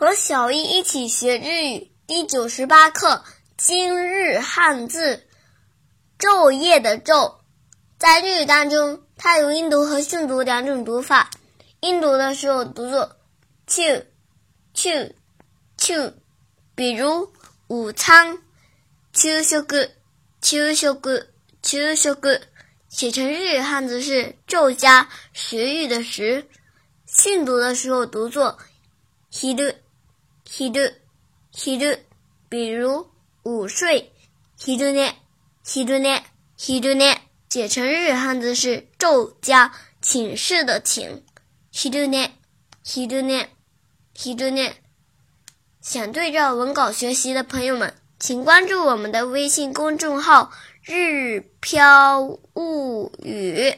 [0.00, 3.24] 和小易一起学日语第九十八课
[3.56, 5.26] 今日汉字
[6.16, 7.38] 昼夜的昼，
[7.98, 11.28] 在日语当中，它有音读和训读两种读法。
[11.80, 13.16] 音读的时候读作
[13.66, 14.04] chu
[14.72, 15.14] chu
[15.76, 16.12] chu，
[16.76, 17.32] 比如
[17.66, 18.38] 午餐
[19.12, 19.60] 昼食
[20.40, 20.94] 昼食
[21.60, 22.40] 昼食，
[22.88, 26.46] 写成日语汉字是昼加食欲的食。
[27.04, 28.56] 训读的时候读作
[29.32, 29.74] hiru。
[30.47, 31.01] ひる、
[31.51, 32.05] ひる，
[32.49, 33.07] 比如
[33.43, 34.11] 午睡，
[34.57, 35.21] ひるね、
[35.63, 36.23] ひるね、
[36.57, 37.17] ひるね，
[37.49, 39.71] 写成日语汉字是昼加
[40.01, 41.21] 寝室的寝，
[41.71, 42.39] ひるね、
[42.83, 43.49] ひるね、
[44.13, 44.73] ひるね。
[45.81, 50.49] 想对照文稿学习的朋友们，请关注我们的微信公众号“
[50.83, 53.75] 日飘物语”。